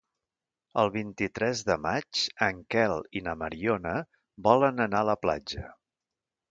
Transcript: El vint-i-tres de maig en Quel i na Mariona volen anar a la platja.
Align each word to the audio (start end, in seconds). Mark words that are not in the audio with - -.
El 0.83 0.89
vint-i-tres 0.95 1.61
de 1.67 1.75
maig 1.83 2.23
en 2.47 2.63
Quel 2.77 3.05
i 3.21 3.25
na 3.29 3.39
Mariona 3.45 3.93
volen 4.51 4.87
anar 4.89 5.05
a 5.07 5.13
la 5.13 5.21
platja. 5.27 5.71